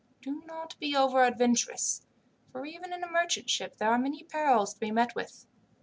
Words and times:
Do 0.19 0.41
not 0.47 0.79
be 0.79 0.95
over 0.95 1.23
adventurous, 1.23 2.01
for 2.51 2.65
even 2.65 2.91
in 2.91 3.03
a 3.03 3.07
merchant 3.07 3.51
ship 3.51 3.77
there 3.77 3.91
are 3.91 3.99
many 3.99 4.23
perils 4.23 4.73
to 4.73 4.79
be 4.79 4.89
met 4.89 5.13
with. 5.13 5.45